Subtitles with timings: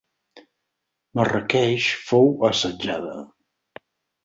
[1.19, 3.15] Marràqueix fou assetjada.